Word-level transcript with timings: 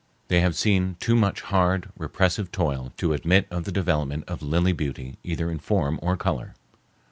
They 0.29 0.39
have 0.39 0.55
seen 0.55 0.95
too 0.99 1.15
much 1.15 1.41
hard, 1.41 1.89
repressive 1.95 2.51
toil 2.51 2.91
to 2.97 3.13
admit 3.13 3.45
of 3.51 3.65
the 3.65 3.71
development 3.71 4.23
of 4.27 4.41
lily 4.41 4.73
beauty 4.73 5.19
either 5.23 5.51
in 5.51 5.59
form 5.59 5.99
or 6.01 6.17
color. 6.17 6.55